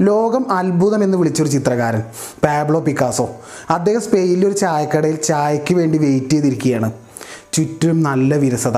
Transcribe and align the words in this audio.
ലോകം 0.00 0.52
അത്ഭുതം 0.52 1.04
എന്ന് 1.04 1.18
വിളിച്ചൊരു 1.18 1.48
ചിത്രകാരൻ 1.48 2.02
പാബ്ലോ 2.44 2.80
പിക്കാസോ. 2.80 3.30
അദ്ദേഹം 3.70 4.00
സ്പെയിനിലെ 4.00 4.46
ഒരു 4.46 4.54
ചായക്കടയിൽ 4.54 5.16
ചായയ്ക്ക് 5.16 5.74
വേണ്ടി 5.74 5.98
വെയിറ്റ് 5.98 6.30
ചെയ്തിരിക്കുകയാണ്. 6.30 6.92
ചുറ്റും 7.52 8.02
നല്ല 8.02 8.36
വിരസത. 8.36 8.76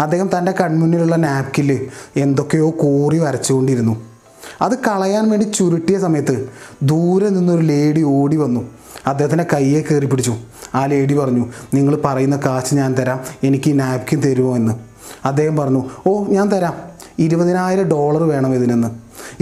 അദ്ദേഹം 0.00 0.30
തന്റെ 0.38 0.52
കൺമുന്നിലുള്ള 0.52 1.16
നാപ്കിൽ 1.16 1.88
എന്തൊക്കെയോ 2.16 2.70
കോറി 2.70 3.18
വരച്ചുകൊണ്ടിരുന്നു. 3.18 4.04
അത് 4.62 4.78
കളയാൻ 4.78 5.30
വേണ്ടി 5.30 5.44
ചുരുട്ടിയ 5.44 5.98
സമയത്ത് 5.98 6.48
ദൂരെ 6.82 7.28
നിന്നൊരു 7.28 7.62
ലേഡി 7.62 8.02
ഓടി 8.02 8.36
വന്നു. 8.36 8.68
അദ്ദേഹത്തിന്റെ 9.06 9.46
കയ്യെ 9.52 9.80
കയറി 9.80 10.06
പിടിച്ചു. 10.06 10.36
ആ 10.74 10.86
ലേഡി 10.86 11.14
പറഞ്ഞു 11.14 11.46
നിങ്ങൾ 11.74 12.02
പറയുന്ന 12.04 12.36
കാശ് 12.36 12.74
ഞാൻ 12.74 12.94
തരാം. 12.94 13.20
എനിക്ക് 13.44 13.70
ഈ 13.70 13.72
നാപ്കിൻ 13.72 14.20
തരുമോ 14.20 14.56
എന്ന്. 14.56 14.91
അദ്ദേഹം 15.24 15.56
പറഞ്ഞു 15.56 15.84
ഓ 16.06 16.24
ഞാൻ 16.24 16.48
തരാം. 16.48 16.74
ഇരുപതിനായിരം 17.18 17.84
ഡോളർ 17.84 18.22
വേണം 18.22 18.54
ഇതിനെന്ന്. 18.54 18.88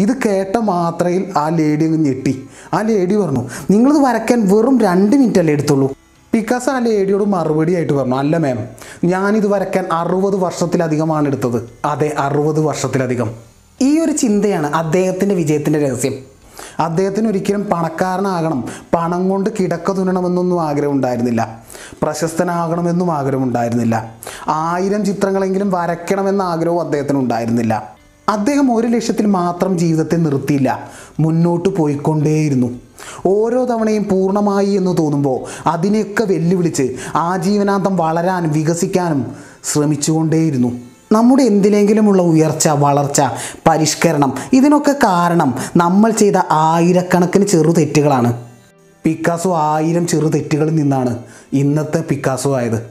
ഇത് 0.01 0.13
കേട്ട 0.27 0.57
മാത്രയിൽ 0.57 1.39
ആ 1.39 1.49
ലേഡി 1.49 1.85
അങ്ങ് 1.85 1.99
ഞെട്ടി. 1.99 2.49
ആ 2.75 2.81
ലേഡി 2.81 3.17
പറഞ്ഞു 3.17 3.49
നിങ്ങളിത് 3.71 3.99
വരയ്ക്കാൻ 4.05 4.49
വെറും 4.49 4.81
രണ്ട് 4.81 5.17
മിനിറ്റ് 5.17 5.39
അല്ലേ 5.39 5.53
എടുത്തുള്ളൂ. 5.53 5.93
പിക്കാസ് 6.33 6.71
ആ 6.71 6.79
ലേഡിയോട് 6.79 7.25
മറുപടി 7.25 7.75
ആയിട്ട് 7.75 7.93
പറഞ്ഞു 7.93 8.17
അല്ല 8.17 8.37
മാം 8.37 8.59
ഞാനിത് 9.05 9.47
വരയ്ക്കാൻ 9.47 9.85
അറുപത് 9.93 10.37
വർഷത്തിലധികമാണ് 10.37 11.27
എടുത്തത്. 11.27 11.71
അതെ 11.85 12.15
അറുപത് 12.19 12.61
വർഷത്തിലധികം. 12.61 13.31
ഈ 13.81 13.99
ഒരു 13.99 14.13
ചിന്തയാണ് 14.13 14.67
അദ്ദേഹത്തിന്റെ 14.67 15.35
വിജയത്തിന്റെ 15.35 15.79
രഹസ്യം. 15.79 16.15
അദ്ദേഹത്തിന് 16.81 17.29
ഒരിക്കലും 17.29 17.63
പണക്കാരനാകണം 17.65 18.65
പണം 18.95 19.29
കൊണ്ട് 19.29 19.51
കിടക്ക 19.61 19.93
തുന്നണമെന്നൊന്നും 19.93 20.63
ആഗ്രഹം 20.63 20.93
ഉണ്ടായിരുന്നില്ല. 20.93 21.65
പ്രശസ്തനാകണമെന്നും 22.03 23.13
ആഗ്രഹം 23.13 23.45
ഉണ്ടായിരുന്നില്ല 23.45 24.15
ആയിരം 24.49 25.05
ചിത്രങ്ങളെങ്കിലും 25.05 25.71
വരയ്ക്കണമെന്ന 25.71 26.43
ആഗ്രഹവും 26.43 26.81
അദ്ദേഹത്തിന് 26.81 27.19
ഉണ്ടായിരുന്നില്ല 27.19 28.01
അദ്ദേഹം 28.29 28.77
ഒരു 28.77 28.87
ലക്ഷ്യത്തിൽ 28.87 29.27
മാത്രം 29.27 29.79
ജീവിതത്തെ 29.79 30.17
നിർത്തിയില്ല. 30.17 30.91
മുന്നോട്ട് 31.21 31.69
പോയിക്കൊണ്ടേയിരുന്നു. 31.69 32.81
ഓരോ 33.27 33.65
തവണയും 33.65 34.09
പൂർണമായി 34.09 34.71
എന്ന് 34.71 34.99
തോന്നുമ്പോൾ 34.99 35.69
അതിനെയൊക്കെ 35.69 36.25
വെല്ലുവിളിച്ച് 36.25 36.97
ആജീവനാന്തം 37.15 37.97
വളരാനും 37.97 38.53
വികസിക്കാനും 38.53 39.37
ശ്രമിച്ചുകൊണ്ടേയിരുന്നു. 39.65 40.73
നമ്മുടെ 41.13 41.43
എന്തിലെങ്കിലുമുള്ള 41.43 42.23
ഉയർച്ച 42.23 42.69
വളർച്ച 42.69 43.23
പരിഷ്കരണം 43.69 44.35
ഇതിനൊക്കെ 44.53 44.93
കാരണം 44.93 45.55
നമ്മൾ 45.77 46.11
ചെയ്ത 46.11 46.37
ആയിരക്കണക്കിന് 46.51 47.47
ചെറു 47.47 47.71
തെറ്റുകളാണ് 47.73 48.50
പിക്കാസോ 49.05 49.57
ആയിരം 49.57 50.07
ചെറു 50.07 50.27
തെറ്റുകളിൽ 50.27 50.75
നിന്നാണ് 50.75 51.19
ഇന്നത്തെ 51.53 52.05
പിക്കാസോ 52.09 52.57
ആയത്. 52.57 52.91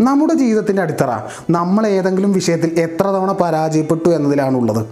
നമ്മുടെ 0.00 0.34
ജീവിതത്തിന്റെ 0.34 0.82
അടിത്തറ 0.82 1.20
നമ്മൾ 1.50 1.86
ഏതെങ്കിലും 1.86 2.32
വിഷയത്തിൽ 2.32 2.80
എത്ര 2.80 3.04
തവണ 3.04 3.32
പരാജയപ്പെട്ടു 3.32 4.08
എന്നതിലാണുള്ളത്. 4.08 4.86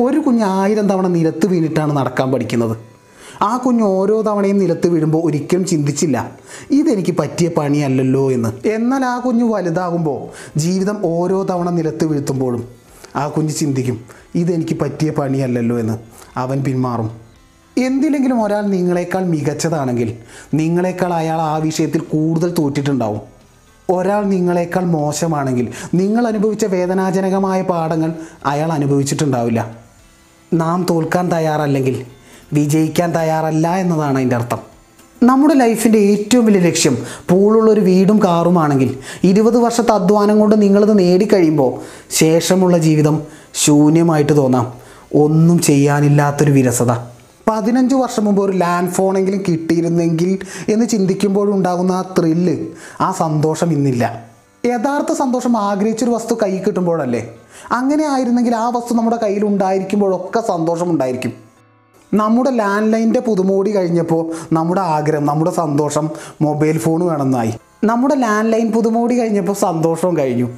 ഒരു 0.00 0.18
കുഞ്ഞ് 0.18 0.42
ആയിരം 0.42 0.88
തവണ 0.88 1.06
നിലത്ത് 1.06 1.46
വീണിട്ടാണ് 1.46 1.96
നടക്കാൻ 1.96 2.32
പഠിക്കുന്നത്. 2.32 2.76
ആ 3.42 3.56
കുഞ്ഞ് 3.56 3.82
ഓരോ 3.82 4.22
തവണയും 4.22 4.58
നിലത്ത് 4.58 4.86
വീഴുമ്പോൾ 4.86 5.26
ഒരിക്കലും 5.26 5.64
ചിന്തിച്ചില്ല 5.64 6.32
ഇതെനിക്ക് 6.70 7.16
പറ്റിയ 7.18 7.48
പണിയല്ലല്ലോ 7.48 8.32
എന്ന്. 8.32 8.68
എന്നാൽ 8.68 9.04
ആ 9.04 9.18
കുഞ്ഞ് 9.18 9.54
വലുതാകുമ്പോൾ 9.54 10.48
ജീവിതം 10.58 10.98
ഓരോ 11.04 11.42
തവണ 11.42 11.70
നിലത്ത് 11.70 12.04
വീഴ്ത്തുമ്പോഴും 12.04 12.68
ആ 13.16 13.28
കുഞ്ഞ് 13.28 13.54
ചിന്തിക്കും 13.54 14.04
ഇതെനിക്ക് 14.34 14.80
പറ്റിയ 14.80 15.10
പണിയല്ലല്ലോ 15.10 15.78
എന്ന്. 15.78 15.98
അവൻ 16.36 16.62
പിന്മാറും. 16.62 17.23
എന്തിലെങ്കിലും 17.78 18.42
ഒരാൾ 18.42 18.62
നിങ്ങളെക്കാൾ 18.62 19.24
മികച്ചതാണെങ്കിൽ 19.24 20.14
നിങ്ങളെക്കാൾ 20.54 21.14
അയാൾ 21.14 21.40
ആ 21.40 21.56
വിഷയത്തിൽ 21.56 22.00
കൂടുതൽ 22.00 22.54
തോറ്റിട്ടുണ്ടാവും. 22.58 23.20
ഒരാൾ 23.90 24.24
നിങ്ങളെക്കാൾ 24.24 24.82
മോശമാണെങ്കിൽ 24.82 25.68
നിങ്ങൾ 25.94 26.26
അനുഭവിച്ച 26.26 26.64
വേദനാജനകമായ 26.64 27.62
പാഠങ്ങൾ 27.62 28.12
അയാൾ 28.46 28.72
അനുഭവിച്ചിട്ടുണ്ടാവില്ല. 28.72 29.76
നാം 30.54 30.86
തോൽക്കാൻ 30.90 31.32
തയ്യാറല്ലെങ്കിൽ 31.32 32.04
വിജയിക്കാൻ 32.52 33.14
തയ്യാറല്ല 33.14 33.76
എന്നതാണ് 33.76 34.16
അതിന്റെ 34.16 34.36
അർത്ഥം. 34.36 34.58
നമ്മുടെ 35.22 35.54
ലൈഫിന്റെ 35.54 35.98
ഏറ്റവും 35.98 36.46
വലിയ 36.46 36.60
ലക്ഷ്യം 36.60 36.98
പൂളുള്ളൊരു 37.28 37.80
വീടും 37.80 38.22
കാറുമാണെങ്കിൽ 38.24 38.98
ഇരുപത് 39.24 39.58
വർഷത്തെ 39.58 39.92
അധ്വാനം 39.92 40.40
കൊണ്ട് 40.40 40.62
നിങ്ങളിത് 40.62 40.98
നേടിക്കഴിയുമ്പോൾ 40.98 41.80
ശേഷമുള്ള 42.10 42.78
ജീവിതം 42.78 43.22
ശൂന്യമായിട്ട് 43.54 44.36
തോന്നാം. 44.36 44.72
ഒന്നും 45.14 45.58
ചെയ്യാനില്ലാത്തൊരു 45.58 46.50
വിരസത. 46.50 47.13
പതിനഞ്ച് 47.48 47.94
വർഷം 47.94 48.24
മുമ്പ് 48.24 48.42
ഒരു 48.42 48.52
ലാൻഡ് 48.52 48.90
ഫോണെങ്കിലും 48.90 49.42
കിട്ടിയിരുന്നെങ്കിൽ 49.48 50.38
എന്ന് 50.68 50.86
ചിന്തിക്കുമ്പോഴും 50.86 51.54
ഉണ്ടാകുന്ന 51.54 51.92
ആ 51.92 52.02
ത്രില്ല് 52.18 52.66
ആ 53.00 53.12
സന്തോഷം 53.12 53.72
ഇന്നില്ല. 53.72 54.24
യഥാർത്ഥ 54.66 55.12
സന്തോഷം 55.12 55.56
ആഗ്രഹിച്ചൊരു 55.56 56.10
വസ്തു 56.10 56.34
കൈ 56.42 56.58
കിട്ടുമ്പോഴല്ലേ? 56.58 57.34
അങ്ങനെ 57.72 58.04
ആയിരുന്നെങ്കിൽ 58.06 58.56
ആ 58.56 58.68
വസ്തു 58.68 58.94
നമ്മുടെ 58.94 59.16
കയ്യിൽ 59.22 59.44
ഉണ്ടായിരിക്കുമ്പോഴൊക്കെ 59.44 60.40
സന്തോഷം 60.40 60.90
ഉണ്ടായിരിക്കും. 60.90 61.32
നമ്മുടെ 62.14 62.50
ലാൻഡ് 62.50 62.92
ലൈനിന്റെ 62.92 63.20
പുതുമോടി 63.20 63.76
കഴിഞ്ഞപ്പോൾ 63.76 64.32
നമ്മുടെ 64.52 64.80
ആഗ്രഹം 64.80 65.26
നമ്മുടെ 65.26 65.50
സന്തോഷം 65.50 66.10
മൊബൈൽ 66.40 66.78
ഫോൺ 66.78 67.06
വേണമെന്നായി. 67.06 67.52
നമ്മുടെ 67.84 68.14
ലാൻഡ് 68.14 68.52
ലൈൻ 68.52 68.72
പുതുമോടി 68.72 69.20
കഴിഞ്ഞപ്പോൾ 69.20 69.52
സന്തോഷവും 69.52 70.16
കഴിഞ്ഞു. 70.16 70.48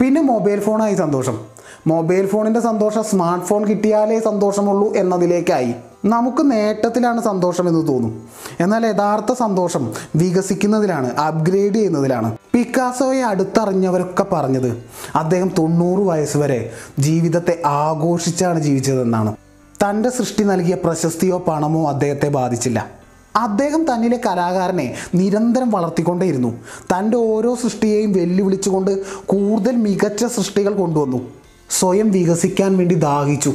പിന്നെ 0.00 0.20
മൊബൈൽ 0.20 0.60
ഫോണായി 0.60 0.94
സന്തോഷം. 0.94 1.38
മൊബൈൽ 1.86 2.26
ഫോണിന്റെ 2.26 2.60
സന്തോഷം 2.60 3.04
സ്മാർട്ട് 3.04 3.46
ഫോൺ 3.46 3.64
കിട്ടിയാലേ 3.64 4.20
സന്തോഷമുള്ളൂ 4.20 4.94
എന്നതിലേക്കായി. 4.96 5.74
നമുക്ക് 6.04 6.50
നേട്ടത്തിലാണ് 6.50 7.22
സന്തോഷം 7.22 7.68
എന്ന് 7.68 7.88
തോന്നും. 7.88 8.28
എന്നാൽ 8.60 8.86
യഥാർത്ഥ 8.86 9.32
സന്തോഷം 9.32 9.92
വികസിക്കുന്നതിലാണ് 10.16 11.16
അപ്ഗ്രേഡ് 11.16 11.74
ചെയ്യുന്നതിലാണ്. 11.74 12.36
പിക്കാസോയെ 12.52 13.22
അടുത്തറിഞ്ഞവരൊക്കെ 13.22 14.26
പറഞ്ഞത് 14.32 14.84
അദ്ദേഹം 15.14 15.50
തൊണ്ണൂറ് 15.58 16.06
വയസ്സ് 16.06 16.36
വരെ 16.36 16.70
ജീവിതത്തെ 16.98 17.62
ആഘോഷിച്ചാണ് 17.66 18.58
ജീവിച്ചതെന്നാണ്. 18.58 19.36
തന്റെ 19.84 20.10
സൃഷ്ടി 20.10 20.44
നൽകിയ 20.44 20.74
പ്രശസ്തിയോ 20.74 21.38
പണമോ 21.38 21.88
അദ്ദേഹത്തെ 21.88 22.28
ബാധിച്ചില്ല. 22.28 22.90
അദ്ദേഹം 23.36 23.84
തന്നിലെ 23.84 24.20
കലാകാരനെ 24.26 24.94
നിരന്തരം 25.14 25.70
വളർത്തിക്കൊണ്ടേയിരുന്നു. 25.70 26.54
തന്റെ 26.80 27.16
ഓരോ 27.16 27.54
സൃഷ്ടിയെയും 27.54 28.12
വെല്ലുവിളിച്ചുകൊണ്ട് 28.12 29.04
കൂടുതൽ 29.26 29.76
മികച്ച 29.76 30.24
സൃഷ്ടികൾ 30.24 30.72
കൊണ്ടുവന്നു. 30.72 31.30
സ്വയം 31.70 32.10
വികസിക്കാൻ 32.10 32.76
വേണ്ടി 32.76 32.94
ദാഹിച്ചു. 32.94 33.54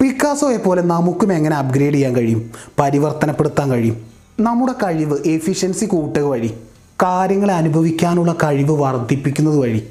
പിക്കാസോയെ 0.00 0.56
പോലെ 0.56 0.82
നമുക്കും 0.82 1.32
എങ്ങനെ 1.32 1.56
അപ്ഗ്രേഡ് 1.56 1.94
ചെയ്യാൻ 1.94 2.16
കഴിയും? 2.16 2.50
പരിവർത്തനപ്പെടുത്താൻ 2.78 3.70
കഴിയും? 3.70 3.96
നമ്മുടെ 4.40 4.72
കഴിവ് 4.72 5.28
എഫിഷ്യൻസി 5.28 5.84
കൂട്ടുക 5.84 6.22
വഴി 6.22 6.54
കാര്യങ്ങളെ 7.02 7.54
അനുഭവിക്കാനുള്ള 7.54 8.32
കഴിവ് 8.44 8.70
വർദ്ധിപ്പിക്കുന്നത് 8.70 9.56
വഴി 9.56 9.82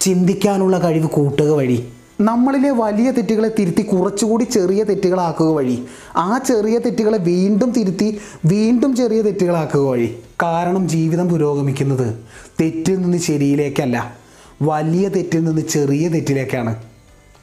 ചിന്തിക്കാനുള്ള 0.00 0.78
കഴിവ് 0.78 1.08
കൂട്ടുക 1.08 1.50
വഴി 1.50 1.86
നമ്മളിലെ 2.20 2.70
വലിയ 2.70 3.10
തെറ്റുകളെ 3.10 3.50
തിരുത്തി 3.58 3.82
കുറച്ചുകൂടി 3.82 4.44
ചെറിയ 4.44 4.82
തെറ്റുകളാക്കുക 4.82 5.46
വഴി 5.46 5.84
ആ 6.16 6.38
ചെറിയ 6.38 6.78
തെറ്റുകളെ 6.78 7.18
വീണ്ടും 7.18 7.70
തിരുത്തി 7.70 8.20
വീണ്ടും 8.44 8.96
ചെറിയ 8.96 9.22
തെറ്റുകളാക്കുക 9.22 9.80
വഴി 9.80 10.14
കാരണം 10.42 10.88
ജീവിതം 10.88 11.28
പുരോഗമിക്കുന്നത് 11.28 12.14
തെറ്റിൽ 12.60 12.96
നിന്ന് 13.00 13.18
ശരിയിലേക്കല്ല 13.18 14.14
വലിയ 14.62 15.08
തെറ്റിൽ 15.08 15.44
നിന്ന് 15.44 15.62
ചെറിയ 15.62 16.08
തെറ്റിലേക്കാണ്. 16.08 16.89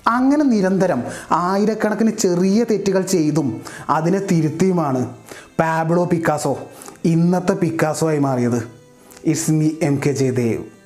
അങ്ങനെ 0.08 0.44
നിരന്തരം 0.44 1.04
ആയിരക്കണക്കിന് 1.32 2.12
ചെറിയ 2.12 2.64
തെറ്റുകൾ 2.64 3.02
ചെയ്തും 3.02 3.62
അതിനെ 3.90 4.20
തിരുത്തിയുമാണ് 4.20 5.10
പാബ്ലോ 5.60 6.06
പിക്കാസോ 6.06 6.60
ഇന്നത്തെ 7.06 7.54
പിക്കാസോ 7.54 8.08
ആയി 8.08 8.20
മാറിയത്. 8.20 8.64
It's 9.26 9.52
me 9.52 9.70
M 9.82 10.02
K 10.06 10.10
Jayadev. 10.10 10.77